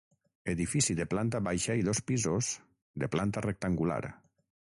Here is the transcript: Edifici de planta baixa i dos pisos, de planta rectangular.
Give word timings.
Edifici 0.53 0.95
de 0.99 1.05
planta 1.11 1.41
baixa 1.47 1.75
i 1.81 1.85
dos 1.89 2.01
pisos, 2.09 2.49
de 3.03 3.13
planta 3.17 3.47
rectangular. 3.49 4.01